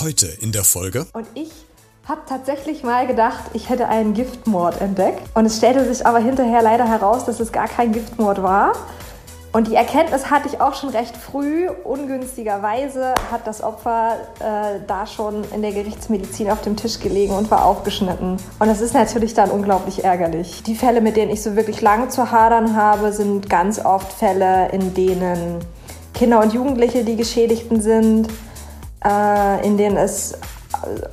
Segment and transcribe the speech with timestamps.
[0.00, 1.06] Heute in der Folge.
[1.12, 1.50] Und ich
[2.08, 5.20] habe tatsächlich mal gedacht, ich hätte einen Giftmord entdeckt.
[5.34, 8.72] Und es stellte sich aber hinterher leider heraus, dass es gar kein Giftmord war.
[9.52, 11.68] Und die Erkenntnis hatte ich auch schon recht früh.
[11.84, 17.50] Ungünstigerweise hat das Opfer äh, da schon in der Gerichtsmedizin auf dem Tisch gelegen und
[17.50, 18.36] war aufgeschnitten.
[18.58, 20.62] Und das ist natürlich dann unglaublich ärgerlich.
[20.62, 24.70] Die Fälle, mit denen ich so wirklich lange zu hadern habe, sind ganz oft Fälle,
[24.72, 25.58] in denen
[26.14, 28.28] Kinder und Jugendliche die Geschädigten sind,
[29.06, 30.34] äh, in denen es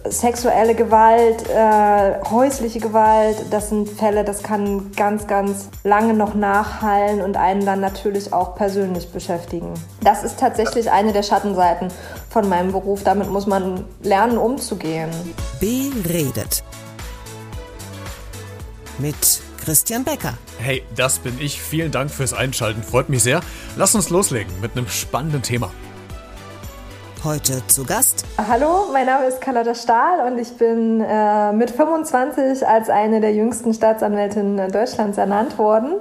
[0.09, 7.21] sexuelle Gewalt, äh, häusliche Gewalt, das sind Fälle, das kann ganz, ganz lange noch nachhallen
[7.21, 9.73] und einen dann natürlich auch persönlich beschäftigen.
[10.02, 11.89] Das ist tatsächlich eine der Schattenseiten
[12.29, 13.03] von meinem Beruf.
[13.03, 15.09] Damit muss man lernen, umzugehen.
[15.59, 16.63] Beredet.
[18.99, 20.38] Mit Christian Becker.
[20.59, 21.61] Hey, das bin ich.
[21.61, 22.83] Vielen Dank fürs Einschalten.
[22.83, 23.41] Freut mich sehr.
[23.75, 25.71] Lass uns loslegen mit einem spannenden Thema.
[27.23, 28.25] Heute zu Gast.
[28.38, 33.33] Hallo, mein Name ist Carlotta Stahl und ich bin äh, mit 25 als eine der
[33.33, 35.94] jüngsten Staatsanwältinnen Deutschlands ernannt worden.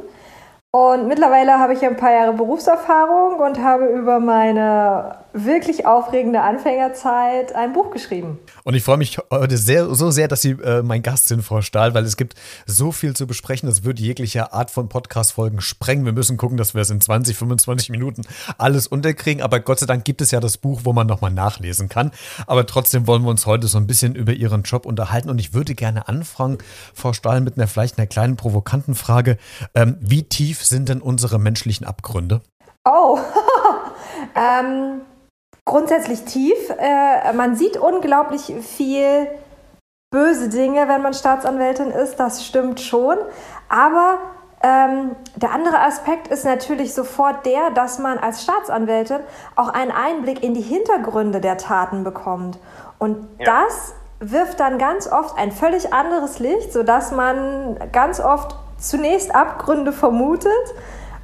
[0.74, 7.54] Und mittlerweile habe ich ein paar Jahre Berufserfahrung und habe über meine wirklich aufregende Anfängerzeit
[7.54, 8.38] ein Buch geschrieben.
[8.64, 11.60] Und ich freue mich heute sehr, so sehr, dass Sie äh, mein Gast sind, Frau
[11.62, 12.34] Stahl, weil es gibt
[12.66, 13.68] so viel zu besprechen.
[13.68, 16.04] Das würde jegliche Art von Podcast-Folgen sprengen.
[16.04, 18.22] Wir müssen gucken, dass wir es in 20, 25 Minuten
[18.58, 19.42] alles unterkriegen.
[19.42, 22.12] Aber Gott sei Dank gibt es ja das Buch, wo man nochmal nachlesen kann.
[22.46, 25.30] Aber trotzdem wollen wir uns heute so ein bisschen über Ihren Job unterhalten.
[25.30, 26.58] Und ich würde gerne anfangen,
[26.94, 29.38] Frau Stahl, mit einer vielleicht einer kleinen provokanten Frage.
[29.74, 32.41] Ähm, wie tief sind denn unsere menschlichen Abgründe?
[32.84, 33.18] Oh,
[34.34, 35.02] ähm,
[35.64, 36.70] grundsätzlich tief.
[36.78, 39.28] Äh, man sieht unglaublich viel
[40.10, 43.16] böse Dinge, wenn man Staatsanwältin ist, das stimmt schon.
[43.68, 44.18] Aber
[44.62, 49.20] ähm, der andere Aspekt ist natürlich sofort der, dass man als Staatsanwältin
[49.56, 52.58] auch einen Einblick in die Hintergründe der Taten bekommt.
[52.98, 53.66] Und ja.
[53.66, 59.92] das wirft dann ganz oft ein völlig anderes Licht, sodass man ganz oft zunächst Abgründe
[59.92, 60.50] vermutet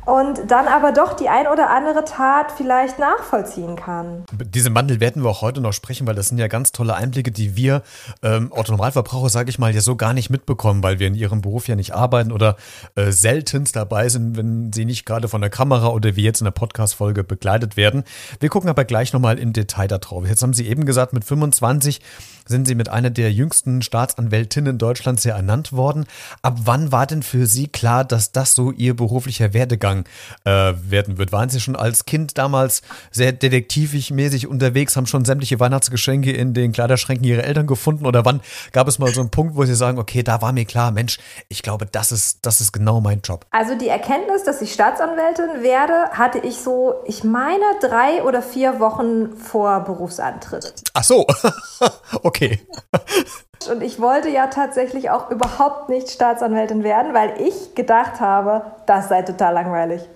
[0.09, 4.25] und dann aber doch die ein oder andere Tat vielleicht nachvollziehen kann.
[4.33, 7.31] Diese Mandel werden wir auch heute noch sprechen, weil das sind ja ganz tolle Einblicke,
[7.31, 7.83] die wir
[8.23, 11.69] ähm, Autonomalverbraucher, sage ich mal, ja so gar nicht mitbekommen, weil wir in ihrem Beruf
[11.69, 12.57] ja nicht arbeiten oder
[12.95, 16.47] äh, seltenst dabei sind, wenn sie nicht gerade von der Kamera oder wie jetzt in
[16.47, 18.03] der Podcast-Folge begleitet werden.
[18.41, 20.27] Wir gucken aber gleich nochmal im Detail darauf.
[20.27, 22.01] Jetzt haben Sie eben gesagt, mit 25
[22.49, 26.07] sind Sie mit einer der jüngsten Staatsanwältinnen Deutschlands ja ernannt worden.
[26.43, 30.05] Ab wann war denn für Sie klar, dass das so Ihr beruflicher Werdegang
[30.45, 31.31] äh, werden wird?
[31.31, 36.73] Waren Sie schon als Kind damals sehr detektivig-mäßig unterwegs, haben schon sämtliche Weihnachtsgeschenke in den
[36.73, 38.07] Kleiderschränken Ihrer Eltern gefunden?
[38.07, 38.41] Oder wann
[38.73, 41.19] gab es mal so einen Punkt, wo Sie sagen, okay, da war mir klar, Mensch,
[41.49, 43.45] ich glaube, das ist, das ist genau mein Job?
[43.51, 48.81] Also die Erkenntnis, dass ich Staatsanwältin werde, hatte ich so, ich meine, drei oder vier
[48.81, 50.83] Wochen vor Berufsantritt.
[50.95, 51.27] Ach so,
[52.23, 52.61] okay okay.
[53.71, 59.09] Und ich wollte ja tatsächlich auch überhaupt nicht Staatsanwältin werden, weil ich gedacht habe, das
[59.09, 60.09] sei total langweilig.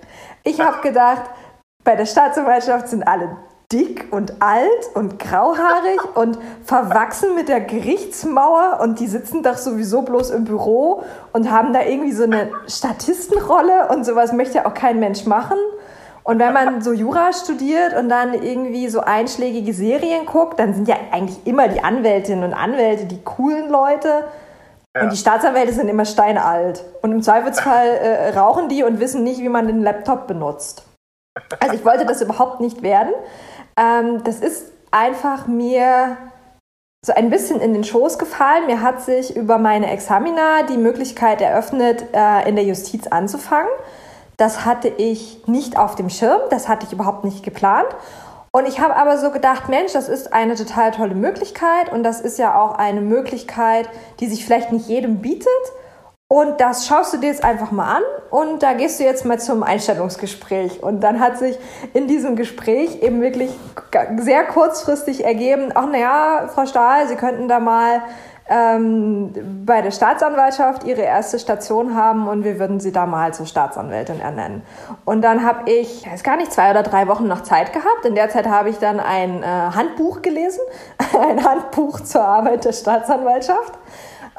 [0.45, 1.23] Ich habe gedacht,
[1.85, 3.37] bei der Staatsanwaltschaft sind alle
[3.73, 10.03] dick und alt und grauhaarig und verwachsen mit der Gerichtsmauer und die sitzen doch sowieso
[10.03, 11.03] bloß im Büro
[11.33, 15.57] und haben da irgendwie so eine Statistenrolle und sowas möchte ja auch kein Mensch machen.
[16.25, 20.87] Und wenn man so Jura studiert und dann irgendwie so einschlägige Serien guckt, dann sind
[20.87, 24.25] ja eigentlich immer die Anwältinnen und Anwälte die coolen Leute.
[24.95, 25.03] Ja.
[25.03, 26.85] Und die Staatsanwälte sind immer steinalt.
[27.03, 30.85] Und im Zweifelsfall äh, rauchen die und wissen nicht, wie man den Laptop benutzt.
[31.61, 33.13] Also ich wollte das überhaupt nicht werden.
[33.77, 36.19] Ähm, das ist einfach mir
[37.05, 38.67] so ein bisschen in den Schoß gefallen.
[38.67, 43.71] Mir hat sich über meine Examina die Möglichkeit eröffnet, äh, in der Justiz anzufangen.
[44.37, 47.89] Das hatte ich nicht auf dem Schirm, das hatte ich überhaupt nicht geplant.
[48.55, 52.21] Und ich habe aber so gedacht, Mensch, das ist eine total tolle Möglichkeit und das
[52.21, 53.89] ist ja auch eine Möglichkeit,
[54.21, 55.49] die sich vielleicht nicht jedem bietet.
[56.33, 59.39] Und das schaust du dir jetzt einfach mal an und da gehst du jetzt mal
[59.39, 60.83] zum Einstellungsgespräch.
[60.83, 61.59] Und dann hat sich
[61.93, 63.51] in diesem Gespräch eben wirklich
[64.17, 68.01] sehr kurzfristig ergeben, ach naja, Frau Stahl, Sie könnten da mal
[68.49, 69.35] ähm,
[69.67, 74.23] bei der Staatsanwaltschaft ihre erste Station haben und wir würden sie da mal zur Staatsanwältin
[74.23, 74.63] ernennen.
[75.05, 78.07] Und dann habe ich, weiß gar nicht, zwei oder drei Wochen noch Zeit gehabt.
[78.07, 80.63] In der Zeit habe ich dann ein äh, Handbuch gelesen,
[81.21, 83.75] ein Handbuch zur Arbeit der Staatsanwaltschaft.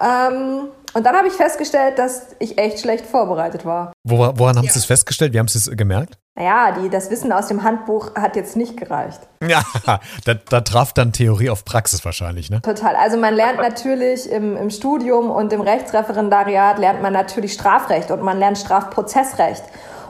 [0.02, 3.94] Ähm, und dann habe ich festgestellt, dass ich echt schlecht vorbereitet war.
[4.04, 4.72] Woran, woran haben ja.
[4.72, 5.34] Sie es festgestellt?
[5.34, 6.18] Wie haben Sie es gemerkt?
[6.36, 9.20] Naja, die, das Wissen aus dem Handbuch hat jetzt nicht gereicht.
[9.48, 9.64] Ja,
[10.26, 12.62] da, da traf dann Theorie auf Praxis wahrscheinlich, ne?
[12.62, 12.96] Total.
[12.96, 18.24] Also man lernt natürlich im, im Studium und im Rechtsreferendariat lernt man natürlich Strafrecht und
[18.24, 19.64] man lernt Strafprozessrecht.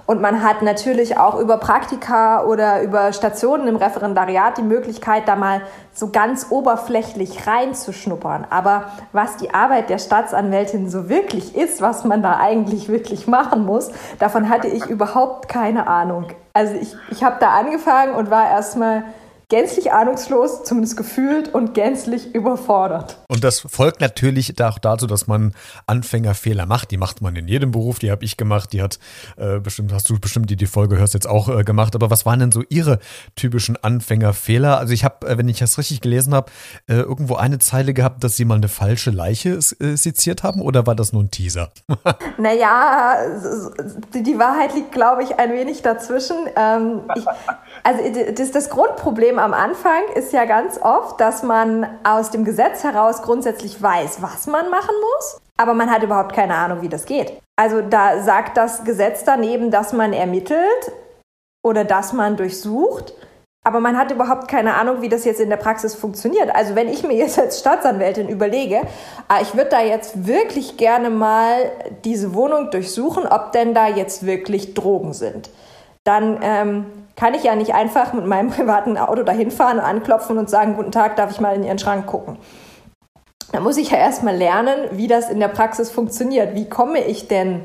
[0.06, 5.36] Und man hat natürlich auch über Praktika oder über Stationen im Referendariat die Möglichkeit, da
[5.36, 5.62] mal
[5.94, 8.46] so ganz oberflächlich reinzuschnuppern.
[8.50, 13.66] Aber was die Arbeit der Staatsanwältin so wirklich ist, was man da eigentlich wirklich machen
[13.66, 16.28] muss, davon hatte ich überhaupt keine Ahnung.
[16.54, 19.04] Also ich, ich habe da angefangen und war erstmal
[19.54, 23.20] gänzlich ahnungslos, zumindest gefühlt und gänzlich überfordert.
[23.28, 25.54] Und das folgt natürlich auch dazu, dass man
[25.86, 26.90] Anfängerfehler macht.
[26.90, 28.98] Die macht man in jedem Beruf, die habe ich gemacht, die hat
[29.38, 31.94] äh, bestimmt, hast du bestimmt, die die Folge hörst, jetzt auch äh, gemacht.
[31.94, 32.98] Aber was waren denn so Ihre
[33.36, 34.80] typischen Anfängerfehler?
[34.80, 36.52] Also ich habe, äh, wenn ich das richtig gelesen habe,
[36.88, 40.88] äh, irgendwo eine Zeile gehabt, dass Sie mal eine falsche Leiche äh, seziert haben oder
[40.88, 41.70] war das nur ein Teaser?
[42.40, 43.18] naja,
[44.16, 46.38] die Wahrheit liegt, glaube ich, ein wenig dazwischen.
[46.56, 47.26] Ähm, ich,
[47.84, 48.02] also
[48.36, 53.22] das, das Grundproblem am Anfang ist ja ganz oft, dass man aus dem Gesetz heraus
[53.24, 57.34] grundsätzlich weiß, was man machen muss, aber man hat überhaupt keine Ahnung, wie das geht.
[57.57, 60.94] Also da sagt das Gesetz daneben, dass man ermittelt
[61.62, 63.13] oder dass man durchsucht.
[63.66, 66.54] Aber man hat überhaupt keine Ahnung, wie das jetzt in der Praxis funktioniert.
[66.54, 68.81] Also wenn ich mir jetzt als Staatsanwältin überlege,
[69.28, 71.72] ah, ich würde da jetzt wirklich gerne mal
[72.06, 75.50] diese Wohnung durchsuchen, ob denn da jetzt wirklich Drogen sind,
[76.04, 80.50] dann ähm, kann ich ja nicht einfach mit meinem privaten Auto dahin fahren, anklopfen und
[80.50, 82.38] sagen, guten Tag, darf ich mal in Ihren Schrank gucken.
[83.51, 86.56] Da muss ich ja erstmal lernen, wie das in der Praxis funktioniert.
[86.56, 87.62] Wie komme ich denn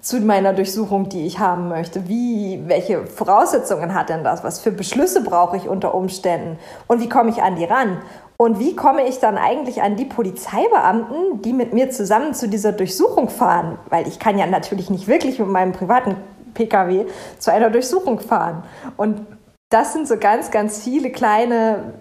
[0.00, 2.08] zu meiner Durchsuchung, die ich haben möchte?
[2.08, 4.44] Wie, welche Voraussetzungen hat denn das?
[4.44, 6.58] Was für Beschlüsse brauche ich unter Umständen?
[6.86, 7.98] Und wie komme ich an die ran?
[8.38, 12.72] Und wie komme ich dann eigentlich an die Polizeibeamten, die mit mir zusammen zu dieser
[12.72, 13.78] Durchsuchung fahren?
[13.90, 16.16] Weil ich kann ja natürlich nicht wirklich mit meinem privaten
[16.56, 17.06] Pkw
[17.38, 18.64] zu einer Durchsuchung fahren.
[18.96, 19.24] Und
[19.70, 21.94] das sind so ganz, ganz viele kleine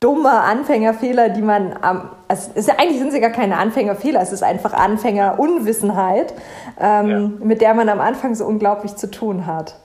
[0.00, 4.42] dumme Anfängerfehler, die man am, also ist, eigentlich sind sie gar keine Anfängerfehler, es ist
[4.42, 6.34] einfach Anfängerunwissenheit,
[6.78, 7.18] ähm, ja.
[7.44, 9.76] mit der man am Anfang so unglaublich zu tun hat.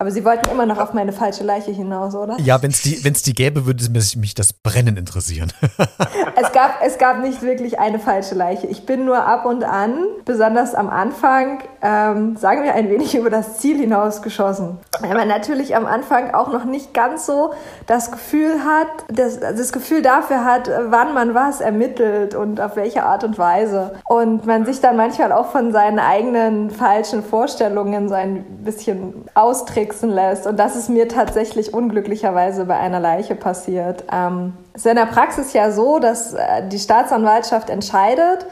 [0.00, 2.36] Aber Sie wollten immer noch auf meine falsche Leiche hinaus, oder?
[2.38, 5.52] Ja, wenn es die, wenn's die gäbe, würde mich das Brennen interessieren.
[6.36, 8.68] es, gab, es gab nicht wirklich eine falsche Leiche.
[8.68, 13.28] Ich bin nur ab und an, besonders am Anfang, ähm, sagen wir ein wenig über
[13.28, 14.78] das Ziel hinausgeschossen.
[15.00, 17.52] Weil man natürlich am Anfang auch noch nicht ganz so
[17.86, 23.02] das Gefühl hat, das, das Gefühl dafür hat, wann man was ermittelt und auf welche
[23.02, 23.94] Art und Weise.
[24.08, 29.87] Und man sich dann manchmal auch von seinen eigenen falschen Vorstellungen so ein bisschen austrägt
[29.88, 30.46] tricksen lässt.
[30.46, 34.04] Und das ist mir tatsächlich unglücklicherweise bei einer Leiche passiert.
[34.12, 38.46] Ähm, es ist in der Praxis ja so, dass äh, die Staatsanwaltschaft entscheidet,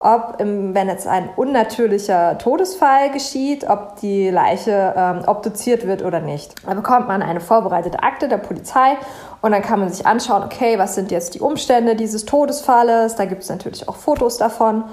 [0.00, 6.20] ob, im, wenn jetzt ein unnatürlicher Todesfall geschieht, ob die Leiche ähm, obduziert wird oder
[6.20, 6.54] nicht.
[6.66, 8.96] Da bekommt man eine vorbereitete Akte der Polizei
[9.42, 13.14] und dann kann man sich anschauen, okay, was sind jetzt die Umstände dieses Todesfalles?
[13.16, 14.84] Da gibt es natürlich auch Fotos davon.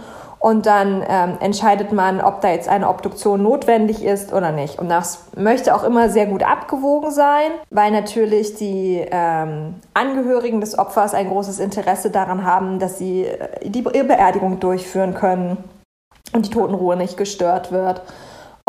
[0.47, 4.79] Und dann ähm, entscheidet man, ob da jetzt eine Obduktion notwendig ist oder nicht.
[4.79, 10.79] Und das möchte auch immer sehr gut abgewogen sein, weil natürlich die ähm, Angehörigen des
[10.79, 15.57] Opfers ein großes Interesse daran haben, dass sie äh, die Beerdigung durchführen können
[16.31, 18.01] und die Totenruhe nicht gestört wird.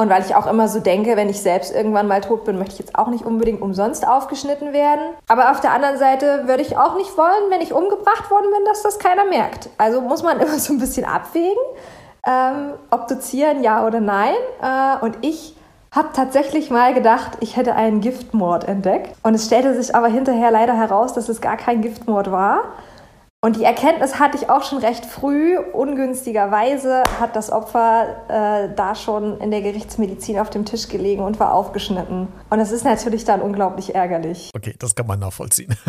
[0.01, 2.75] Und weil ich auch immer so denke, wenn ich selbst irgendwann mal tot bin, möchte
[2.75, 5.01] ich jetzt auch nicht unbedingt umsonst aufgeschnitten werden.
[5.27, 8.65] Aber auf der anderen Seite würde ich auch nicht wollen, wenn ich umgebracht worden bin,
[8.65, 9.71] dass das keiner merkt.
[9.77, 11.51] Also muss man immer so ein bisschen abwägen,
[12.25, 14.37] ähm, obduzieren ja oder nein.
[14.63, 15.57] Äh, und ich
[15.91, 19.17] habe tatsächlich mal gedacht, ich hätte einen Giftmord entdeckt.
[19.25, 22.61] Und es stellte sich aber hinterher leider heraus, dass es gar kein Giftmord war.
[23.41, 25.57] Und die Erkenntnis hatte ich auch schon recht früh.
[25.73, 31.39] Ungünstigerweise hat das Opfer äh, da schon in der Gerichtsmedizin auf dem Tisch gelegen und
[31.39, 32.27] war aufgeschnitten.
[32.51, 34.51] Und das ist natürlich dann unglaublich ärgerlich.
[34.57, 35.75] Okay, das kann man nachvollziehen.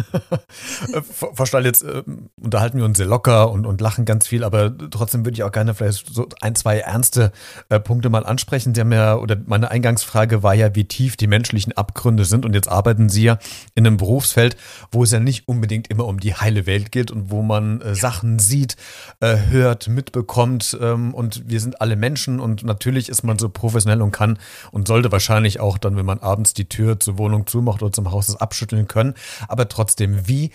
[0.93, 2.03] Äh, Verstall, jetzt äh,
[2.41, 5.51] unterhalten wir uns sehr locker und, und lachen ganz viel, aber trotzdem würde ich auch
[5.51, 7.31] gerne vielleicht so ein, zwei ernste
[7.69, 8.73] äh, Punkte mal ansprechen.
[8.73, 12.45] Sie haben ja, oder meine Eingangsfrage war ja, wie tief die menschlichen Abgründe sind.
[12.45, 13.37] Und jetzt arbeiten Sie ja
[13.75, 14.57] in einem Berufsfeld,
[14.91, 17.79] wo es ja nicht unbedingt immer um die heile Welt geht und wo wo man
[17.79, 18.75] äh, Sachen sieht,
[19.21, 24.01] äh, hört, mitbekommt ähm, und wir sind alle Menschen und natürlich ist man so professionell
[24.01, 24.37] und kann
[24.71, 28.11] und sollte wahrscheinlich auch dann, wenn man abends die Tür zur Wohnung zumacht oder zum
[28.11, 29.13] Haus das abschütteln können.
[29.47, 30.51] Aber trotzdem, wie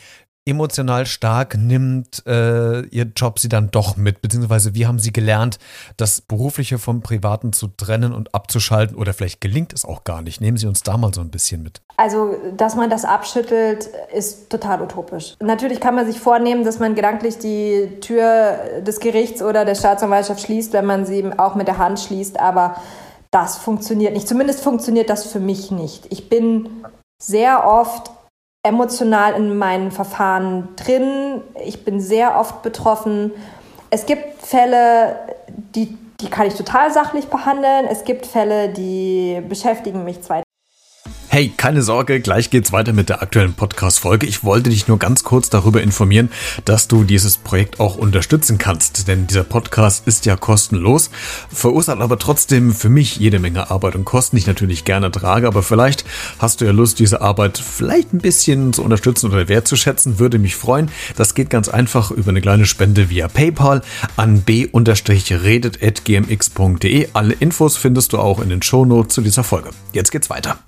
[0.47, 4.21] emotional stark nimmt äh, Ihr Job Sie dann doch mit?
[4.21, 5.59] Beziehungsweise wie haben Sie gelernt,
[5.97, 8.97] das Berufliche vom Privaten zu trennen und abzuschalten?
[8.97, 10.41] Oder vielleicht gelingt es auch gar nicht.
[10.41, 11.81] Nehmen Sie uns da mal so ein bisschen mit.
[11.97, 15.37] Also, dass man das abschüttelt, ist total utopisch.
[15.41, 20.41] Natürlich kann man sich vornehmen, dass man gedanklich die Tür des Gerichts oder der Staatsanwaltschaft
[20.41, 22.77] schließt, wenn man sie auch mit der Hand schließt, aber
[23.31, 24.29] das funktioniert nicht.
[24.29, 26.07] Zumindest funktioniert das für mich nicht.
[26.11, 26.85] Ich bin
[27.21, 28.11] sehr oft
[28.65, 31.41] emotional in meinen Verfahren drin.
[31.65, 33.31] Ich bin sehr oft betroffen.
[33.91, 35.17] Es gibt Fälle,
[35.75, 37.87] die die kann ich total sachlich behandeln.
[37.87, 40.44] Es gibt Fälle, die beschäftigen mich zwei
[41.35, 44.25] Hey, keine Sorge, gleich geht's weiter mit der aktuellen Podcast-Folge.
[44.25, 46.31] Ich wollte dich nur ganz kurz darüber informieren,
[46.65, 51.11] dass du dieses Projekt auch unterstützen kannst, denn dieser Podcast ist ja kostenlos,
[51.53, 55.49] verursacht aber trotzdem für mich jede Menge Arbeit und Kosten, die ich natürlich gerne trage,
[55.49, 56.05] aber vielleicht
[56.39, 60.55] hast du ja Lust, diese Arbeit vielleicht ein bisschen zu unterstützen oder wertzuschätzen, würde mich
[60.55, 60.89] freuen.
[61.17, 63.83] Das geht ganz einfach über eine kleine Spende via PayPal
[64.17, 67.09] an b-redet.gmx.de.
[67.13, 69.71] Alle Infos findest du auch in den Shownotes zu dieser Folge.
[69.93, 70.59] Jetzt geht's weiter.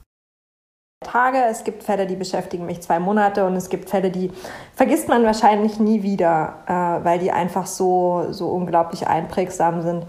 [1.07, 1.39] Tage.
[1.49, 4.31] Es gibt Fälle, die beschäftigen mich zwei Monate und es gibt Fälle, die
[4.75, 10.07] vergisst man wahrscheinlich nie wieder, äh, weil die einfach so, so unglaublich einprägsam sind.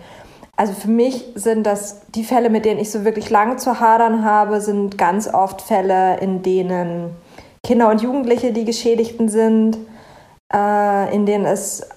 [0.56, 4.26] Also für mich sind das die Fälle, mit denen ich so wirklich lange zu hadern
[4.26, 7.16] habe, sind ganz oft Fälle, in denen
[7.64, 9.78] Kinder und Jugendliche die Geschädigten sind,
[10.52, 11.88] äh, in denen es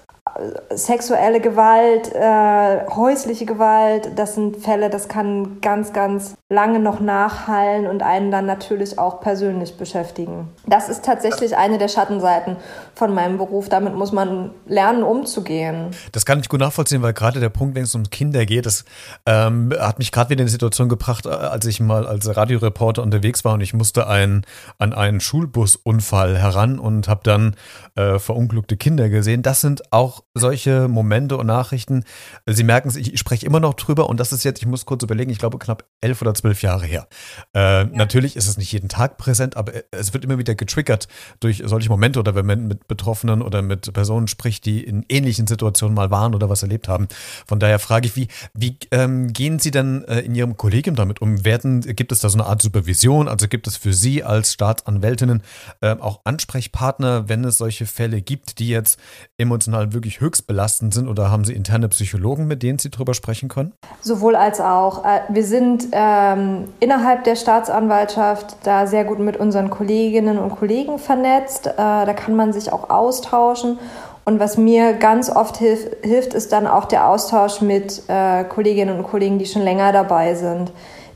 [0.73, 7.87] sexuelle Gewalt, äh, häusliche Gewalt, das sind Fälle, das kann ganz, ganz lange noch nachhallen
[7.87, 10.49] und einen dann natürlich auch persönlich beschäftigen.
[10.67, 12.57] Das ist tatsächlich eine der Schattenseiten
[12.93, 13.69] von meinem Beruf.
[13.69, 15.91] Damit muss man lernen, umzugehen.
[16.11, 18.83] Das kann ich gut nachvollziehen, weil gerade der Punkt, wenn es um Kinder geht, das
[19.25, 23.01] ähm, hat mich gerade wieder in eine Situation gebracht, äh, als ich mal als Radioreporter
[23.01, 24.45] unterwegs war und ich musste ein,
[24.77, 27.55] an einen Schulbusunfall heran und habe dann
[27.95, 29.41] äh, verunglückte Kinder gesehen.
[29.41, 32.03] Das sind auch solche Momente und Nachrichten.
[32.45, 34.85] Sie merken es, ich, ich spreche immer noch drüber und das ist jetzt, ich muss
[34.85, 37.07] kurz überlegen, ich glaube knapp elf oder zwölf Jahre her.
[37.53, 37.83] Äh, ja.
[37.85, 41.07] Natürlich ist es nicht jeden Tag präsent, aber es wird immer wieder getriggert
[41.39, 45.47] durch solche Momente oder wenn man mit Betroffenen oder mit Personen spricht, die in ähnlichen
[45.47, 47.07] Situationen mal waren oder was erlebt haben.
[47.45, 51.21] Von daher frage ich, wie, wie ähm, gehen Sie denn äh, in Ihrem Kollegium damit
[51.21, 51.45] um?
[51.45, 53.27] Werden, gibt es da so eine Art Supervision?
[53.27, 55.41] Also gibt es für Sie als Staatsanwältinnen
[55.81, 58.99] äh, auch Ansprechpartner, wenn es solche Fälle gibt, die jetzt
[59.37, 63.49] emotional wirklich höchst belastend sind oder haben Sie interne Psychologen, mit denen Sie drüber sprechen
[63.49, 63.73] können?
[64.01, 65.05] Sowohl als auch.
[65.05, 70.99] Äh, wir sind ähm, innerhalb der Staatsanwaltschaft da sehr gut mit unseren Kolleginnen und Kollegen
[70.99, 71.67] vernetzt.
[71.67, 73.79] Äh, da kann man sich auch austauschen.
[74.23, 78.97] Und was mir ganz oft hilf, hilft, ist dann auch der Austausch mit äh, Kolleginnen
[78.97, 80.71] und Kollegen, die schon länger dabei sind,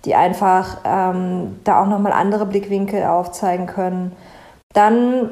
[0.05, 4.11] die einfach ähm, da auch nochmal andere Blickwinkel aufzeigen können.
[4.73, 5.29] Dann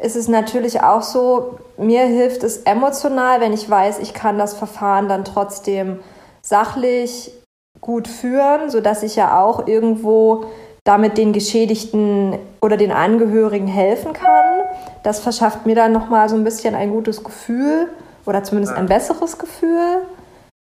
[0.00, 4.54] ist es natürlich auch so, mir hilft es emotional, wenn ich weiß, ich kann das
[4.54, 6.00] Verfahren dann trotzdem
[6.40, 7.32] sachlich
[7.80, 10.46] gut führen, sodass ich ja auch irgendwo
[10.84, 14.64] damit den Geschädigten oder den Angehörigen helfen kann.
[15.02, 17.88] Das verschafft mir dann nochmal so ein bisschen ein gutes Gefühl
[18.26, 20.02] oder zumindest ein besseres Gefühl.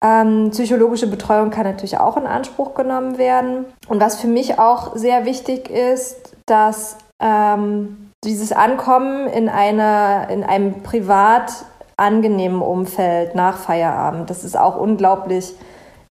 [0.04, 3.64] Ähm, psychologische Betreuung kann natürlich auch in Anspruch genommen werden.
[3.88, 10.44] Und was für mich auch sehr wichtig ist, dass ähm, dieses Ankommen in, einer, in
[10.44, 11.52] einem privat
[11.96, 15.54] angenehmen Umfeld nach Feierabend, das ist auch unglaublich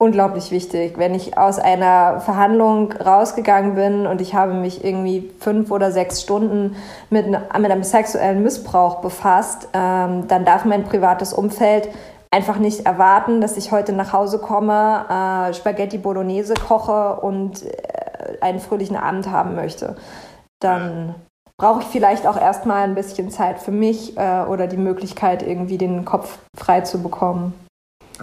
[0.01, 0.97] unglaublich wichtig.
[0.97, 6.23] Wenn ich aus einer Verhandlung rausgegangen bin und ich habe mich irgendwie fünf oder sechs
[6.23, 6.75] Stunden
[7.11, 11.87] mit, mit einem sexuellen Missbrauch befasst, ähm, dann darf mein privates Umfeld
[12.31, 18.41] einfach nicht erwarten, dass ich heute nach Hause komme, äh, Spaghetti Bolognese koche und äh,
[18.41, 19.97] einen fröhlichen Abend haben möchte.
[20.59, 21.13] Dann
[21.61, 25.77] brauche ich vielleicht auch erstmal ein bisschen Zeit für mich äh, oder die Möglichkeit, irgendwie
[25.77, 27.53] den Kopf frei zu bekommen.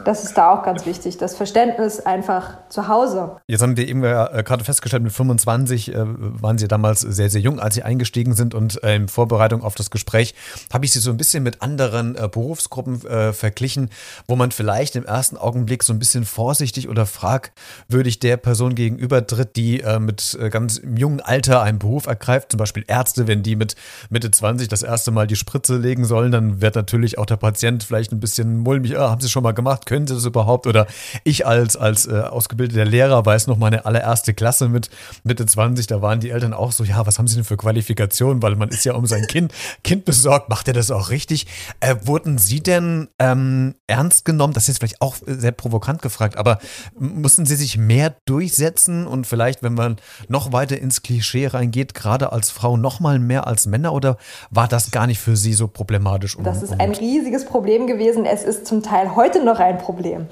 [0.05, 1.19] Das ist da auch ganz wichtig.
[1.19, 3.37] Das Verständnis einfach zu Hause.
[3.47, 7.40] Jetzt haben wir eben äh, gerade festgestellt, mit 25 äh, waren Sie damals sehr, sehr
[7.40, 8.55] jung, als Sie eingestiegen sind.
[8.55, 10.35] Und äh, in Vorbereitung auf das Gespräch
[10.73, 13.00] habe ich Sie so ein bisschen mit anderen Berufsgruppen
[13.33, 13.90] verglichen,
[14.26, 19.26] wo man vielleicht im ersten Augenblick so ein bisschen vorsichtig oder fragwürdig der Person gegenüber
[19.26, 22.52] tritt, die mit ganz jungem Alter einen Beruf ergreift.
[22.52, 23.76] Zum Beispiel Ärzte, wenn die mit
[24.11, 27.83] Mitte 20 das erste Mal die Spritze legen sollen, dann wird natürlich auch der Patient
[27.83, 28.99] vielleicht ein bisschen mulmig.
[28.99, 29.87] Ah, haben Sie schon mal gemacht?
[29.88, 30.66] Können sie das überhaupt?
[30.66, 30.87] Oder
[31.25, 34.90] ich als, als äh, ausgebildeter Lehrer weiß noch meine allererste Klasse mit
[35.25, 38.42] Mitte 20, da waren die Eltern auch so, ja, was haben sie denn für Qualifikationen?
[38.42, 39.52] Weil man ist ja um sein Kind,
[39.85, 41.47] kind besorgt, macht er das auch richtig?
[41.80, 44.52] Äh, wurden sie denn ähm, ernst genommen?
[44.52, 46.59] Das ist jetzt vielleicht auch sehr provokant gefragt, aber
[46.99, 49.97] mussten sie sich mehr durchsetzen und vielleicht, wenn man
[50.28, 54.18] noch weiter ins Klischee reingeht, gerade als Frau noch mal mehr als Männer oder
[54.50, 56.37] war das gar nicht für sie so problematisch?
[56.42, 58.26] das ist ein riesiges Problem gewesen.
[58.26, 60.28] Es ist zum Teil heute noch ein Problem.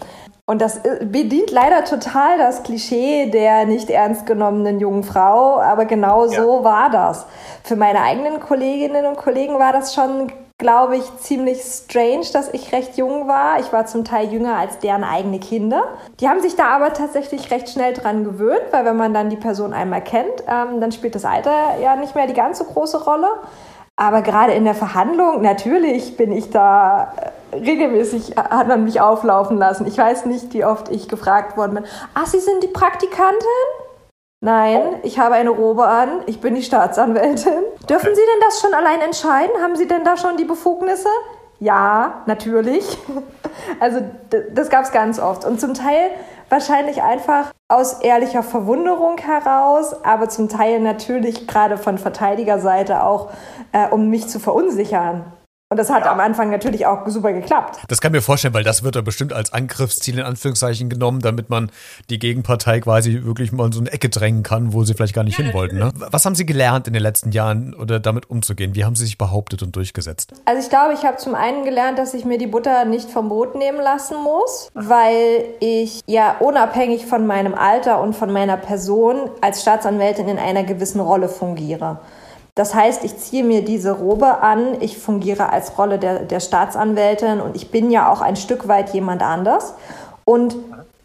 [0.49, 5.87] Und das äh, bedient leider total das Klischee der nicht ernst genommenen jungen Frau, aber
[5.87, 6.65] genau so ja.
[6.65, 7.27] war das.
[7.65, 12.71] Für meine eigenen Kolleginnen und Kollegen war das schon, glaube ich, ziemlich strange, dass ich
[12.73, 13.59] recht jung war.
[13.59, 15.83] Ich war zum Teil jünger als deren eigene Kinder.
[16.21, 19.37] Die haben sich da aber tatsächlich recht schnell dran gewöhnt, weil wenn man dann die
[19.37, 23.03] Person einmal kennt, ähm, dann spielt das Alter ja nicht mehr die ganz so große
[23.03, 23.27] Rolle.
[23.97, 29.59] Aber gerade in der Verhandlung, natürlich bin ich da äh, regelmäßig, hat man mich auflaufen
[29.59, 29.87] lassen.
[29.87, 31.85] Ich weiß nicht, wie oft ich gefragt worden bin.
[32.15, 33.37] Ah, Sie sind die Praktikantin?
[34.41, 37.65] Nein, ich habe eine Robe an, ich bin die Staatsanwältin.
[37.89, 39.61] Dürfen Sie denn das schon allein entscheiden?
[39.63, 41.09] Haben Sie denn da schon die Befugnisse?
[41.59, 42.99] Ja, natürlich.
[43.81, 44.01] Also
[44.53, 45.45] das gab es ganz oft.
[45.45, 46.11] Und zum Teil
[46.51, 53.31] wahrscheinlich einfach aus ehrlicher Verwunderung heraus, aber zum Teil natürlich gerade von Verteidigerseite auch,
[53.73, 55.25] äh, um mich zu verunsichern.
[55.69, 56.13] Und das hat ja.
[56.13, 57.81] am Anfang natürlich auch super geklappt.
[57.89, 61.23] Das kann ich mir vorstellen, weil das wird ja bestimmt als Angriffsziel in Anführungszeichen genommen,
[61.23, 61.73] damit man
[62.09, 65.25] die Gegenpartei quasi wirklich mal in so eine Ecke drängen kann, wo sie vielleicht gar
[65.25, 65.79] nicht hin wollten.
[65.79, 65.91] Ne?
[65.97, 68.77] Was haben Sie gelernt in den letzten Jahren oder damit umzugehen?
[68.77, 70.35] Wie haben Sie sich behauptet und durchgesetzt?
[70.45, 73.29] Also ich glaube, ich habe zum einen gelernt, dass ich mir die Butter nicht vom
[73.29, 79.31] Brot nehmen lassen muss, weil ich ja unabhängig von meinem Alter und von meiner Person
[79.41, 81.99] als Staatsanwältin in einer gewissen Rolle fungiere.
[82.57, 87.39] Das heißt, ich ziehe mir diese Robe an, ich fungiere als Rolle der, der Staatsanwältin
[87.43, 89.75] und ich bin ja auch ein Stück weit jemand anders.
[90.25, 90.57] Und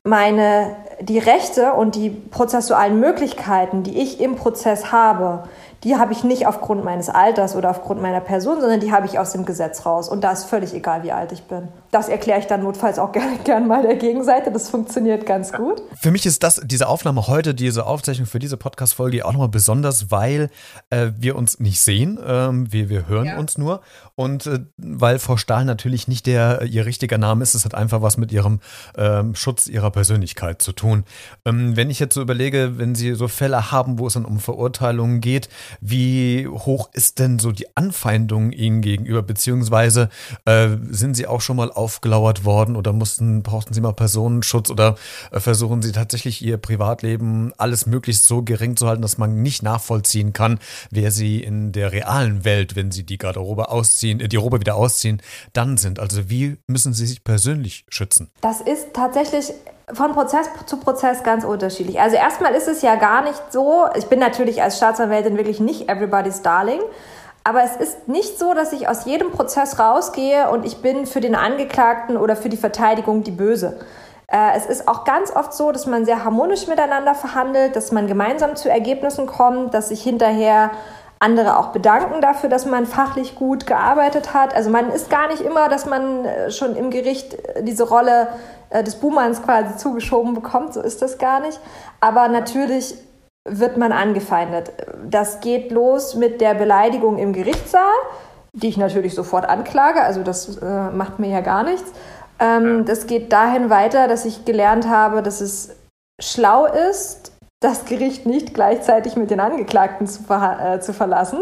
[0.06, 5.44] meine, die Rechte und die prozessualen Möglichkeiten, die ich im Prozess habe,
[5.84, 9.20] die habe ich nicht aufgrund meines Alters oder aufgrund meiner Person, sondern die habe ich
[9.20, 10.08] aus dem Gesetz raus.
[10.08, 11.68] Und da ist völlig egal, wie alt ich bin.
[11.92, 14.52] Das erkläre ich dann notfalls auch gerne gern mal der Gegenseite.
[14.52, 15.82] Das funktioniert ganz gut.
[16.00, 20.10] Für mich ist das, diese Aufnahme heute, diese Aufzeichnung für diese Podcast-Folge auch nochmal besonders,
[20.10, 20.50] weil
[20.90, 22.18] äh, wir uns nicht sehen.
[22.26, 23.38] Ähm, wir, wir hören ja.
[23.38, 23.82] uns nur.
[24.16, 28.02] Und äh, weil Frau Stahl natürlich nicht der ihr richtiger Name ist, es hat einfach
[28.02, 28.60] was mit ihrem
[28.98, 31.04] ähm, Schutz ihrer Persönlichkeit zu tun.
[31.46, 34.40] Ähm, wenn ich jetzt so überlege, wenn Sie so Fälle haben, wo es dann um
[34.40, 35.50] Verurteilungen geht,
[35.82, 39.22] wie hoch ist denn so die Anfeindung Ihnen gegenüber?
[39.22, 40.10] Beziehungsweise
[40.46, 44.96] äh, sind Sie auch schon mal aufgelauert worden oder mussten, brauchten Sie mal Personenschutz oder
[45.32, 49.64] äh, versuchen Sie tatsächlich Ihr Privatleben alles möglichst so gering zu halten, dass man nicht
[49.64, 50.60] nachvollziehen kann,
[50.92, 54.76] wer Sie in der realen Welt, wenn Sie die Garderobe ausziehen, äh, die Robe wieder
[54.76, 55.22] ausziehen,
[55.54, 56.00] dann sind?
[56.00, 58.30] Also wie müssen Sie sich persönlich schützen?
[58.42, 59.52] Das ist tatsächlich
[59.94, 62.00] von Prozess zu Prozess ganz unterschiedlich.
[62.00, 65.90] Also erstmal ist es ja gar nicht so, ich bin natürlich als Staatsanwältin wirklich nicht
[65.90, 66.80] everybody's darling,
[67.44, 71.22] aber es ist nicht so, dass ich aus jedem Prozess rausgehe und ich bin für
[71.22, 73.80] den Angeklagten oder für die Verteidigung die Böse.
[74.28, 78.08] Äh, es ist auch ganz oft so, dass man sehr harmonisch miteinander verhandelt, dass man
[78.08, 80.72] gemeinsam zu Ergebnissen kommt, dass sich hinterher
[81.20, 84.56] andere auch bedanken dafür, dass man fachlich gut gearbeitet hat.
[84.56, 88.28] Also man ist gar nicht immer, dass man äh, schon im Gericht äh, diese Rolle
[88.86, 90.74] des Buhmanns quasi zugeschoben bekommt.
[90.74, 91.60] So ist das gar nicht.
[92.00, 92.96] Aber natürlich
[93.48, 94.72] wird man angefeindet.
[95.10, 97.94] Das geht los mit der Beleidigung im Gerichtssaal,
[98.54, 100.02] die ich natürlich sofort anklage.
[100.02, 101.92] Also das äh, macht mir ja gar nichts.
[102.40, 105.76] Ähm, das geht dahin weiter, dass ich gelernt habe, dass es
[106.20, 111.40] schlau ist, das Gericht nicht gleichzeitig mit den Angeklagten zu, ver äh, zu verlassen,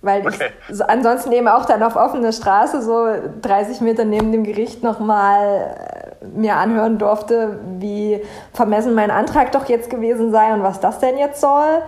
[0.00, 0.50] weil okay.
[0.68, 3.06] ich so, ansonsten eben auch dann auf offener Straße so
[3.42, 5.99] 30 Meter neben dem Gericht nochmal äh,
[6.34, 8.20] mir anhören durfte, wie
[8.52, 11.82] vermessen mein Antrag doch jetzt gewesen sei und was das denn jetzt soll.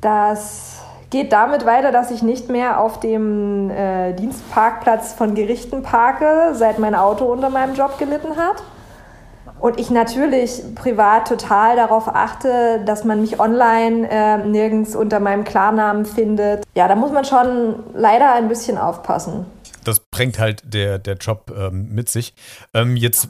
[0.00, 6.54] Das geht damit weiter, dass ich nicht mehr auf dem äh, Dienstparkplatz von Gerichten parke,
[6.54, 8.62] seit mein Auto unter meinem Job gelitten hat.
[9.60, 15.44] Und ich natürlich privat total darauf achte, dass man mich online äh, nirgends unter meinem
[15.44, 16.64] Klarnamen findet.
[16.74, 19.46] Ja, da muss man schon leider ein bisschen aufpassen.
[19.84, 22.34] Das bringt halt der, der Job ähm, mit sich.
[22.74, 23.28] Ähm, jetzt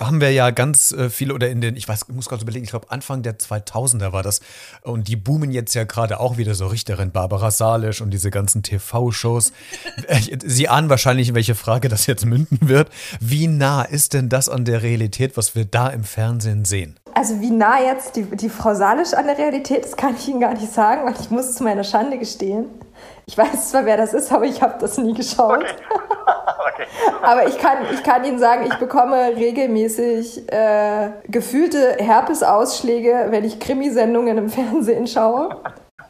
[0.00, 2.64] haben wir ja ganz äh, viele oder in den, ich weiß, ich muss gerade überlegen,
[2.64, 4.40] ich glaube Anfang der 2000er war das
[4.82, 8.62] und die boomen jetzt ja gerade auch wieder so Richterin Barbara Salisch und diese ganzen
[8.62, 9.52] TV-Shows.
[10.06, 12.90] Äh, Sie ahnen wahrscheinlich, in welche Frage das jetzt münden wird.
[13.20, 16.96] Wie nah ist denn das an der Realität, was wir da im Fernsehen sehen?
[17.14, 20.40] Also wie nah jetzt die, die Frau Salisch an der Realität ist, kann ich Ihnen
[20.40, 22.66] gar nicht sagen, weil ich muss zu meiner Schande gestehen.
[23.26, 25.58] Ich weiß zwar, wer das ist, aber ich habe das nie geschaut.
[25.58, 25.66] Okay.
[26.72, 26.86] okay.
[27.22, 33.58] aber ich kann, ich kann Ihnen sagen, ich bekomme regelmäßig äh, gefühlte Herpesausschläge, wenn ich
[33.58, 35.56] Krimisendungen im Fernsehen schaue.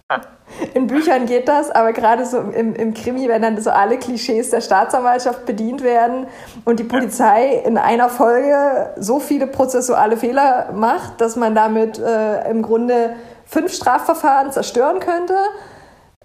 [0.75, 4.51] In Büchern geht das, aber gerade so im, im Krimi, wenn dann so alle Klischees
[4.51, 6.27] der Staatsanwaltschaft bedient werden
[6.65, 12.49] und die Polizei in einer Folge so viele prozessuale Fehler macht, dass man damit äh,
[12.51, 15.37] im Grunde fünf Strafverfahren zerstören könnte,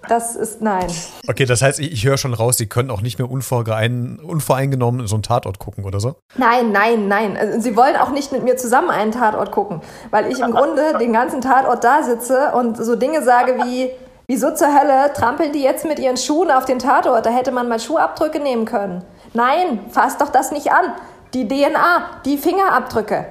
[0.07, 0.87] das ist nein.
[1.27, 5.15] Okay, das heißt, ich, ich höre schon raus, Sie können auch nicht mehr unvoreingenommen so
[5.15, 6.15] einen Tatort gucken oder so?
[6.37, 7.37] Nein, nein, nein.
[7.37, 10.97] Also, Sie wollen auch nicht mit mir zusammen einen Tatort gucken, weil ich im Grunde
[10.99, 13.89] den ganzen Tatort da sitze und so Dinge sage wie,
[14.27, 17.25] wieso zur Hölle trampeln die jetzt mit ihren Schuhen auf den Tatort?
[17.25, 19.03] Da hätte man mal Schuhabdrücke nehmen können.
[19.33, 20.93] Nein, fass doch das nicht an.
[21.33, 23.25] Die DNA, die Fingerabdrücke.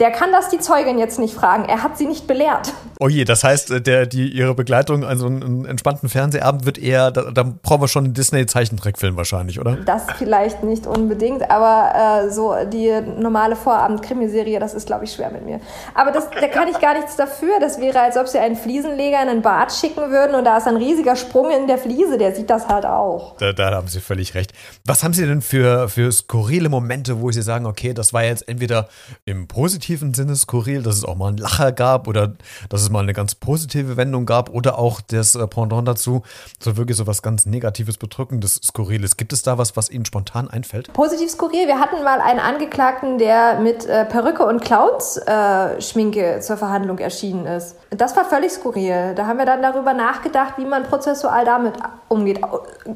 [0.00, 1.64] Der kann das die Zeugin jetzt nicht fragen.
[1.64, 2.72] Er hat sie nicht belehrt.
[3.00, 6.78] Oh je, das heißt, äh, der, die, ihre Begleitung an so einem entspannten Fernsehabend wird
[6.78, 9.76] eher, da, da brauchen wir schon einen Disney-Zeichentrickfilm wahrscheinlich, oder?
[9.76, 15.30] Das vielleicht nicht unbedingt, aber äh, so die normale Vorabend-Krimiserie, das ist, glaube ich, schwer
[15.30, 15.60] mit mir.
[15.94, 17.58] Aber das, da kann ich gar nichts dafür.
[17.60, 20.66] Das wäre, als ob sie einen Fliesenleger in ein Bad schicken würden und da ist
[20.66, 23.36] ein riesiger Sprung in der Fliese, der sieht das halt auch.
[23.38, 24.52] Da, da haben Sie völlig recht.
[24.84, 28.48] Was haben Sie denn für, für skurrile Momente, wo Sie sagen, okay, das war jetzt
[28.48, 28.88] entweder
[29.24, 32.34] im positiven Sinne skurril, dass es auch mal einen Lacher gab oder
[32.68, 36.22] dass es mal eine ganz positive Wendung gab oder auch das äh, Pendant dazu,
[36.60, 39.16] so wirklich so was ganz Negatives, Bedrückendes, Skurriles.
[39.16, 40.92] Gibt es da was, was Ihnen spontan einfällt?
[40.92, 41.66] Positiv skurril.
[41.66, 47.46] Wir hatten mal einen Angeklagten, der mit äh, Perücke und Clowns-Schminke äh, zur Verhandlung erschienen
[47.46, 47.76] ist.
[47.90, 49.14] Das war völlig skurril.
[49.14, 51.74] Da haben wir dann darüber nachgedacht, wie man prozessual damit
[52.08, 52.40] umgeht.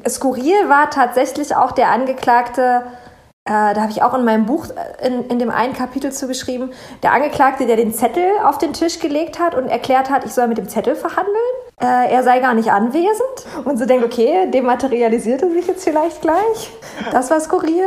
[0.07, 2.83] Skurril war tatsächlich auch der Angeklagte,
[3.45, 6.71] da habe ich auch in meinem Buch äh, in, in dem einen Kapitel zugeschrieben,
[7.03, 10.47] der Angeklagte, der den Zettel auf den Tisch gelegt hat und erklärt hat, ich soll
[10.47, 11.35] mit dem Zettel verhandeln.
[11.81, 13.65] Äh, er sei gar nicht anwesend.
[13.65, 16.71] Und so denkt, okay, dematerialisierte sich jetzt vielleicht gleich.
[17.11, 17.83] Das war skurril.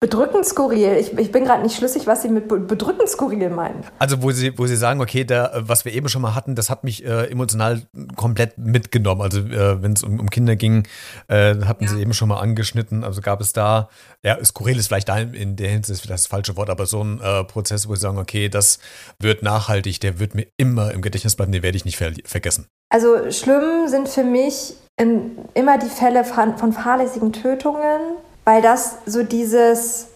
[0.00, 0.96] Bedrückend skurril.
[0.96, 3.82] Ich, ich bin gerade nicht schlüssig, was Sie mit bedrückend skurril meinen.
[3.98, 6.70] Also wo Sie, wo Sie sagen, okay, da, was wir eben schon mal hatten, das
[6.70, 7.82] hat mich äh, emotional
[8.14, 9.22] komplett mitgenommen.
[9.22, 10.86] Also äh, wenn es um, um, Kinder ging,
[11.26, 11.90] äh, hatten ja.
[11.90, 13.02] Sie eben schon mal angeschnitten.
[13.02, 13.88] Also gab es da,
[14.24, 17.42] ja, skurril ist vielleicht da in der Hinsicht das falsche Wort, aber so ein äh,
[17.42, 18.78] Prozess, wo Sie sagen, okay, das
[19.18, 22.68] wird nachhaltig, der wird mir immer im Gedächtnis bleiben, den werde ich nicht ver vergessen.
[22.88, 28.00] Also schlimm sind für mich in, immer die Fälle von, von fahrlässigen Tötungen
[28.48, 30.08] weil das so dieses,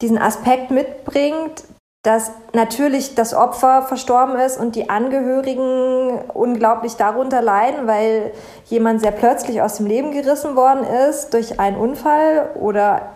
[0.00, 1.64] diesen Aspekt mitbringt,
[2.04, 8.32] dass natürlich das Opfer verstorben ist und die Angehörigen unglaublich darunter leiden, weil
[8.66, 13.10] jemand sehr plötzlich aus dem Leben gerissen worden ist durch einen Unfall oder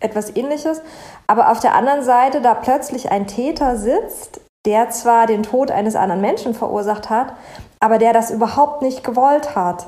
[0.00, 0.82] etwas ähnliches.
[1.26, 5.96] Aber auf der anderen Seite da plötzlich ein Täter sitzt, der zwar den Tod eines
[5.96, 7.32] anderen Menschen verursacht hat,
[7.80, 9.86] aber der das überhaupt nicht gewollt hat.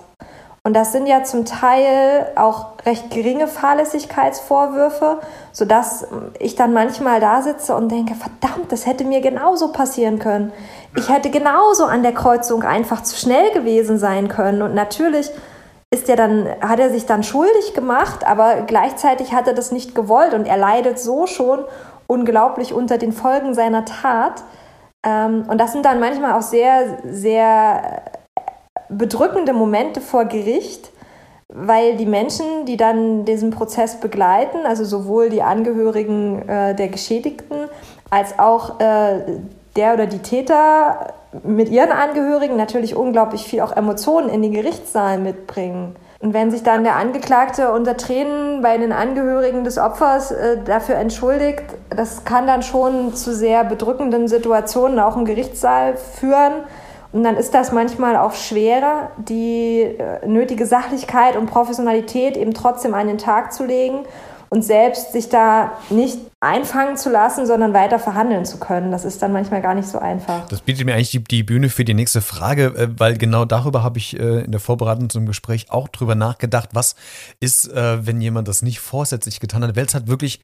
[0.68, 5.16] Und das sind ja zum Teil auch recht geringe Fahrlässigkeitsvorwürfe,
[5.50, 6.06] sodass
[6.38, 10.52] ich dann manchmal da sitze und denke, verdammt, das hätte mir genauso passieren können.
[10.94, 14.60] Ich hätte genauso an der Kreuzung einfach zu schnell gewesen sein können.
[14.60, 15.30] Und natürlich
[15.90, 19.94] ist er dann, hat er sich dann schuldig gemacht, aber gleichzeitig hat er das nicht
[19.94, 21.64] gewollt und er leidet so schon
[22.08, 24.42] unglaublich unter den Folgen seiner Tat.
[25.02, 28.02] Ähm, und das sind dann manchmal auch sehr, sehr
[28.88, 30.90] bedrückende Momente vor Gericht,
[31.48, 37.68] weil die Menschen, die dann diesen Prozess begleiten, also sowohl die Angehörigen äh, der Geschädigten
[38.10, 39.20] als auch äh,
[39.76, 45.18] der oder die Täter mit ihren Angehörigen natürlich unglaublich viel auch Emotionen in den Gerichtssaal
[45.18, 45.94] mitbringen.
[46.20, 50.96] Und wenn sich dann der Angeklagte unter Tränen bei den Angehörigen des Opfers äh, dafür
[50.96, 56.54] entschuldigt, das kann dann schon zu sehr bedrückenden Situationen auch im Gerichtssaal führen.
[57.12, 62.92] Und dann ist das manchmal auch schwerer, die äh, nötige Sachlichkeit und Professionalität eben trotzdem
[62.92, 64.00] an den Tag zu legen
[64.50, 68.92] und selbst sich da nicht einfangen zu lassen, sondern weiter verhandeln zu können.
[68.92, 70.46] Das ist dann manchmal gar nicht so einfach.
[70.48, 73.82] Das bietet mir eigentlich die, die Bühne für die nächste Frage, äh, weil genau darüber
[73.82, 76.70] habe ich äh, in der Vorbereitung zum Gespräch auch drüber nachgedacht.
[76.72, 76.94] Was
[77.40, 79.76] ist, wenn jemand das nicht vorsätzlich getan hat?
[79.76, 80.40] Weil es hat wirklich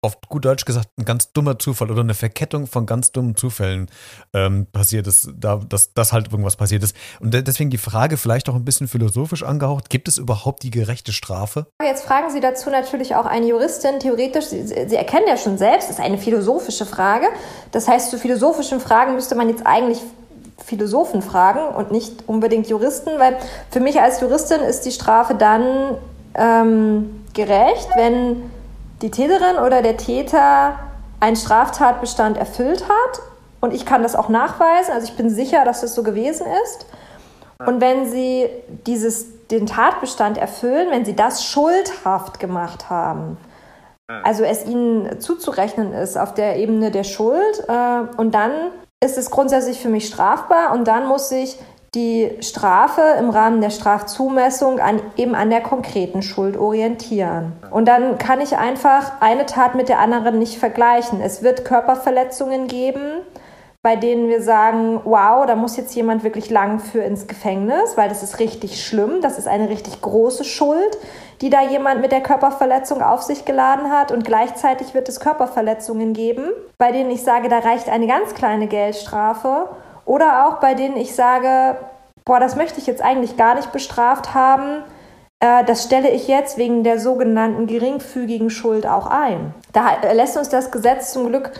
[0.00, 3.90] auf gut Deutsch gesagt, ein ganz dummer Zufall oder eine Verkettung von ganz dummen Zufällen
[4.32, 6.94] ähm, passiert ist, da, dass, dass halt irgendwas passiert ist.
[7.18, 11.12] Und deswegen die Frage vielleicht auch ein bisschen philosophisch angehaucht, gibt es überhaupt die gerechte
[11.12, 11.66] Strafe?
[11.82, 15.90] Jetzt fragen Sie dazu natürlich auch eine Juristin, theoretisch, Sie, Sie erkennen ja schon selbst,
[15.90, 17.26] es ist eine philosophische Frage.
[17.72, 19.98] Das heißt, zu philosophischen Fragen müsste man jetzt eigentlich
[20.64, 23.36] Philosophen fragen und nicht unbedingt Juristen, weil
[23.70, 25.96] für mich als Juristin ist die Strafe dann
[26.34, 28.42] ähm, gerecht, wenn
[29.02, 30.78] die Täterin oder der Täter
[31.20, 33.20] einen Straftatbestand erfüllt hat
[33.60, 36.86] und ich kann das auch nachweisen, also ich bin sicher, dass das so gewesen ist.
[37.66, 38.48] Und wenn sie
[38.86, 43.36] dieses, den Tatbestand erfüllen, wenn sie das schuldhaft gemacht haben,
[44.22, 48.52] also es ihnen zuzurechnen ist auf der Ebene der Schuld, äh, und dann
[49.04, 51.58] ist es grundsätzlich für mich strafbar und dann muss ich
[51.94, 57.52] die Strafe im Rahmen der Strafzumessung an, eben an der konkreten Schuld orientieren.
[57.70, 61.20] Und dann kann ich einfach eine Tat mit der anderen nicht vergleichen.
[61.22, 63.22] Es wird Körperverletzungen geben,
[63.82, 68.08] bei denen wir sagen, wow, da muss jetzt jemand wirklich lang für ins Gefängnis, weil
[68.08, 70.98] das ist richtig schlimm, das ist eine richtig große Schuld,
[71.40, 74.12] die da jemand mit der Körperverletzung auf sich geladen hat.
[74.12, 78.66] Und gleichzeitig wird es Körperverletzungen geben, bei denen ich sage, da reicht eine ganz kleine
[78.66, 79.68] Geldstrafe.
[80.08, 81.76] Oder auch bei denen ich sage,
[82.24, 84.82] boah, das möchte ich jetzt eigentlich gar nicht bestraft haben.
[85.38, 89.52] Äh, das stelle ich jetzt wegen der sogenannten geringfügigen Schuld auch ein.
[89.74, 91.52] Da lässt uns das Gesetz zum Glück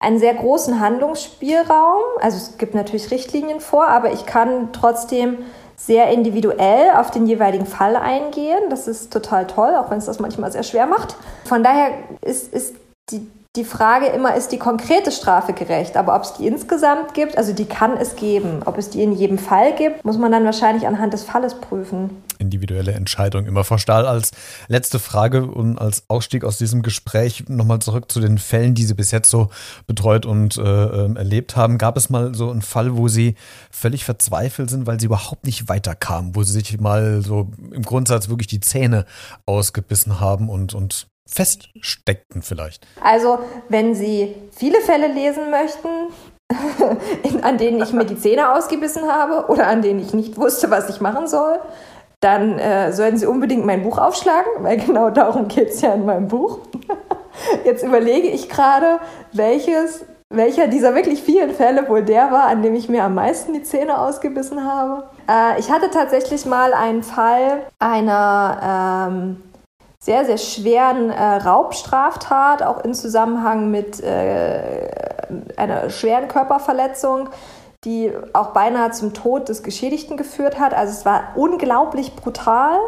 [0.00, 2.02] einen sehr großen Handlungsspielraum.
[2.20, 5.38] Also es gibt natürlich Richtlinien vor, aber ich kann trotzdem
[5.76, 8.70] sehr individuell auf den jeweiligen Fall eingehen.
[8.70, 11.14] Das ist total toll, auch wenn es das manchmal sehr schwer macht.
[11.44, 11.90] Von daher
[12.22, 12.74] ist, ist
[13.10, 15.96] die, die Frage immer, ist die konkrete Strafe gerecht?
[15.96, 18.62] Aber ob es die insgesamt gibt, also die kann es geben.
[18.64, 22.10] Ob es die in jedem Fall gibt, muss man dann wahrscheinlich anhand des Falles prüfen
[22.38, 23.64] individuelle Entscheidung immer.
[23.64, 24.32] Frau Stahl, als
[24.68, 28.94] letzte Frage und als Ausstieg aus diesem Gespräch nochmal zurück zu den Fällen, die Sie
[28.94, 29.50] bis jetzt so
[29.86, 31.78] betreut und äh, ähm, erlebt haben.
[31.78, 33.34] Gab es mal so einen Fall, wo Sie
[33.70, 38.28] völlig verzweifelt sind, weil Sie überhaupt nicht weiterkamen, wo Sie sich mal so im Grundsatz
[38.28, 39.06] wirklich die Zähne
[39.46, 42.86] ausgebissen haben und, und feststeckten vielleicht?
[43.02, 45.88] Also, wenn Sie viele Fälle lesen möchten,
[47.42, 50.88] an denen ich mir die Zähne ausgebissen habe oder an denen ich nicht wusste, was
[50.90, 51.58] ich machen soll,
[52.20, 56.06] dann äh, sollten Sie unbedingt mein Buch aufschlagen, weil genau darum geht es ja in
[56.06, 56.60] meinem Buch.
[57.64, 58.98] Jetzt überlege ich gerade,
[59.32, 63.52] welches, welcher dieser wirklich vielen Fälle wohl der war, an dem ich mir am meisten
[63.52, 65.04] die Zähne ausgebissen habe.
[65.28, 69.42] Äh, ich hatte tatsächlich mal einen Fall einer ähm,
[70.04, 74.90] sehr, sehr schweren äh, Raubstraftat, auch in Zusammenhang mit äh,
[75.56, 77.30] einer schweren Körperverletzung
[77.84, 80.74] die auch beinahe zum Tod des Geschädigten geführt hat.
[80.74, 82.78] Also es war unglaublich brutal,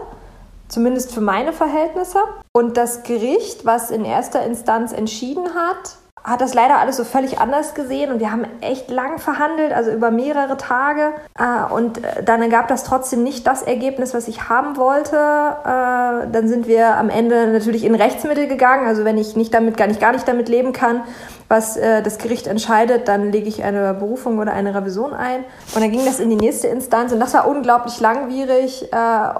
[0.69, 2.19] zumindest für meine Verhältnisse.
[2.53, 7.39] Und das Gericht, was in erster Instanz entschieden hat, hat das leider alles so völlig
[7.39, 11.13] anders gesehen und wir haben echt lang verhandelt, also über mehrere Tage.
[11.39, 15.15] Äh, und dann gab das trotzdem nicht das Ergebnis, was ich haben wollte.
[15.17, 18.89] Äh, dann sind wir am Ende natürlich in Rechtsmittel gegangen.
[18.89, 21.03] Also wenn ich nicht damit, gar nicht, gar nicht damit leben kann,
[21.47, 25.45] was äh, das Gericht entscheidet, dann lege ich eine Berufung oder eine Revision ein.
[25.77, 28.91] Und dann ging das in die nächste Instanz und das war unglaublich langwierig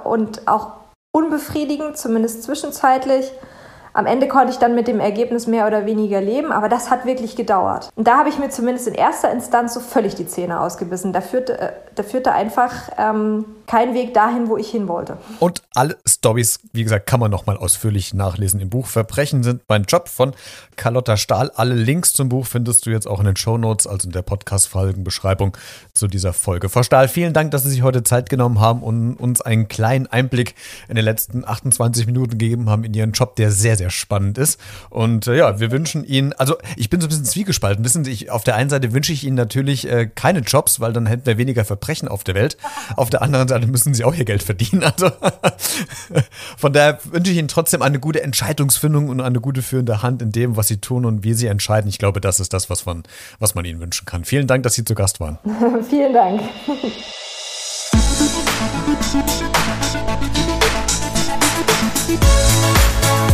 [0.05, 0.71] und auch
[1.11, 3.31] unbefriedigend, zumindest zwischenzeitlich.
[3.97, 7.07] Am Ende konnte ich dann mit dem Ergebnis mehr oder weniger leben, aber das hat
[7.07, 7.89] wirklich gedauert.
[7.95, 11.13] Und da habe ich mir zumindest in erster Instanz so völlig die Zähne ausgebissen.
[11.13, 15.17] Da führte, äh, da führte einfach ähm, kein Weg dahin, wo ich hin wollte.
[15.39, 18.85] Und alle Stories, wie gesagt, kann man nochmal ausführlich nachlesen im Buch.
[18.85, 20.33] Verbrechen sind mein Job von
[20.75, 21.51] Carlotta Stahl.
[21.55, 24.21] Alle Links zum Buch findest du jetzt auch in den Show Notes, also in der
[24.21, 25.57] Podcast-Folgenbeschreibung
[25.93, 26.69] zu dieser Folge.
[26.69, 30.05] Frau Stahl, vielen Dank, dass Sie sich heute Zeit genommen haben und uns einen kleinen
[30.05, 30.53] Einblick
[30.87, 34.37] in den letzten 28 Minuten gegeben haben in Ihren Job, der sehr, sehr sehr spannend
[34.37, 34.59] ist.
[34.89, 37.83] Und äh, ja, wir wünschen Ihnen, also ich bin so ein bisschen zwiegespalten.
[37.83, 40.93] Wissen Sie, ich, auf der einen Seite wünsche ich Ihnen natürlich äh, keine Jobs, weil
[40.93, 42.57] dann hätten wir weniger Verbrechen auf der Welt.
[42.95, 44.83] Auf der anderen Seite müssen Sie auch Ihr Geld verdienen.
[44.97, 45.11] Also
[46.57, 50.31] von daher wünsche ich Ihnen trotzdem eine gute Entscheidungsfindung und eine gute führende Hand in
[50.31, 51.87] dem, was Sie tun und wie Sie entscheiden.
[51.87, 53.03] Ich glaube, das ist das, was man,
[53.37, 54.25] was man Ihnen wünschen kann.
[54.25, 55.37] Vielen Dank, dass Sie zu Gast waren.
[55.89, 56.41] Vielen Dank.